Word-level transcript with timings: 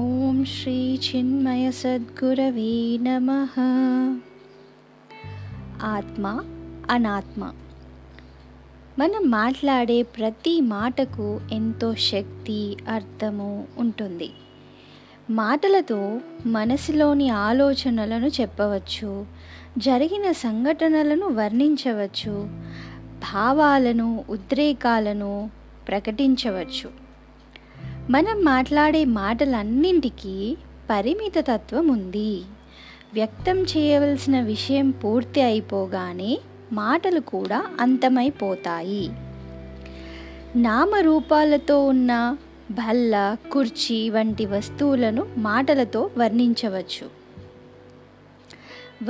ఓం 0.00 0.44
శ్రీ 0.44 0.94
చిన్మయ 0.94 1.70
సద్గురవే 1.70 2.98
నమ. 3.00 3.30
ఆత్మ 5.82 6.44
అనాత్మ. 6.90 7.52
మనం 8.98 9.30
మాట్లాడే 9.30 10.02
ప్రతి 10.02 10.60
మాటకు 10.60 11.40
ఎంతో 11.52 11.94
శక్తి 11.94 12.76
అర్థము 12.88 13.66
ఉంటుంది. 13.78 14.30
మాటలతో 15.30 16.20
మనసులోని 16.46 17.30
ఆలోచనలను 17.30 18.26
చెప్పవచ్చు 18.26 19.26
జరిగిన 19.78 20.32
సంఘటనలను 20.32 21.26
వర్ణించవచ్చు 21.26 22.50
భావాలను 23.18 24.24
ఉద్రేకాలను 24.28 25.50
ప్రకటించవచ్చు. 25.88 27.05
మనం 28.10 28.44
మాట్లాడే 28.44 29.04
మాటలన్నింటికీ 29.04 30.56
పరిమిత 30.90 31.32
తత్వం 31.38 31.88
ఉంది 31.88 32.42
వ్యక్తం 33.14 33.62
చేయవలసిన 33.62 34.40
విషయం 34.40 34.90
పూర్తి 34.90 35.42
అయిపోగానే 35.42 36.38
మాటలు 36.72 37.20
కూడా 37.20 37.64
అంతమైపోతాయి. 37.80 39.10
నామరూపాలతో 40.56 41.86
ఉన్న 41.86 42.36
బల్ల 42.70 43.36
కుర్చీ 43.52 44.10
వంటి 44.10 44.46
వస్తువులను 44.46 45.26
మాటలతో 45.36 46.10
వర్ణించవచ్చు. 46.18 47.08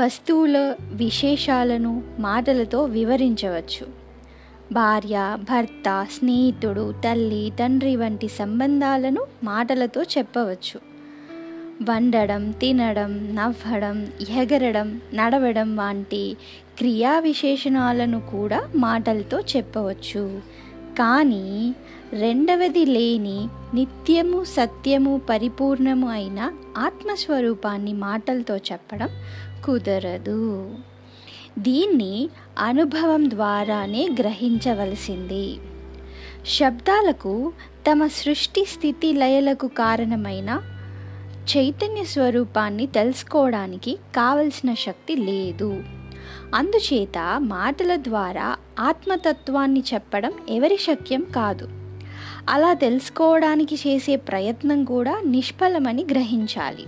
వస్తువుల 0.02 0.74
విశేషాలను 0.82 2.02
మాటలతో 2.18 2.84
వివరించవచ్చు. 2.84 4.05
భార్య 4.72 5.36
భర్త 5.42 6.06
స్నేహితుడు 6.10 6.94
తల్లి 7.04 7.52
తండ్రి 7.60 7.96
వంటి 7.96 8.28
సంబంధాలను 8.28 9.26
మాటలతో 9.44 10.02
చెప్పవచ్చు. 10.02 10.80
వండడం 11.90 12.50
తినడం 12.50 13.34
నవ్వడం 13.34 14.08
ఎగరడం 14.30 15.00
నడవడం 15.14 15.76
వంటి 15.76 16.36
క్రియా 16.78 17.18
విశేషణాలను 17.18 18.20
కూడా 18.20 18.68
మాటలతో 18.76 19.40
చెప్పవచ్చు. 19.40 20.40
కానీ 20.98 21.74
రెండవది 22.12 22.86
లేని 22.86 23.48
నిత్యము 23.74 24.44
సత్యము 24.44 25.20
పరిపూర్ణము 25.30 26.08
అయిన 26.08 26.52
ఆత్మస్వరూపాన్ని 26.78 27.92
మాటలతో 27.92 28.56
చెప్పడం 28.56 29.08
కుదరదు. 29.64 30.74
దీన్ని 31.58 32.28
అనుభవం 32.58 33.30
ద్వారానే 33.30 34.08
గ్రహించవలసింది. 34.18 35.58
శబ్దాలకు 36.46 37.52
తమ 37.90 38.06
సృష్టి 38.06 38.64
స్థితి 38.64 39.12
లయలకు 39.12 39.66
కారణమైన 39.66 40.62
చైతన్య 41.56 42.04
స్వరూపాన్ని 42.04 42.86
తెలుసుకోవడానికి 42.86 43.98
కావలసిన 44.16 44.74
శక్తి 44.74 45.16
లేదు. 45.16 45.82
అందుచేత 46.54 47.18
మాటల 47.38 47.96
ద్వారా 47.96 48.56
ఆత్మతత్వాన్ని 48.80 49.82
చెప్పడం 49.94 50.32
ఎవరి 50.48 50.76
శక్యం 50.76 51.26
కాదు. 51.36 51.68
అలా 52.48 52.74
తెలుసుకోవడానికి 52.74 53.74
చేసే 53.74 54.16
ప్రయత్నం 54.16 54.84
కూడా 54.84 55.22
నిష్ఫలమని 55.26 56.04
గ్రహించాలి. 56.10 56.86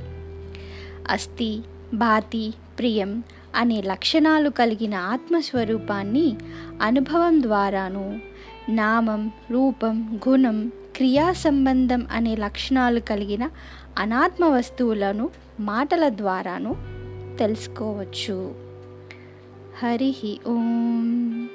అస్థి 1.10 1.60
భాతి 1.94 2.54
ప్రియం 2.78 3.22
అనే 3.56 3.80
లక్షణాలు 3.80 4.50
కలిగిన 4.50 4.94
ఆత్మస్వరూపాన్ని 4.94 6.36
అనుభవం 6.82 7.42
ద్వారాను 7.42 8.20
నామం 8.68 9.30
రూపం 9.50 10.20
గుణం 10.28 10.68
క్రియా 10.68 11.32
సంబంధం 11.32 12.06
అనే 12.12 12.36
లక్షణాలు 12.36 13.00
కలిగిన 13.00 13.50
అనాత్మ 13.98 14.44
వస్తువులను 14.44 15.30
మాటల 15.60 16.08
ద్వారాను 16.08 16.76
తెలుసుకోవచ్చు. 17.38 18.54
హరి 19.82 20.40
ఓం. 20.46 21.48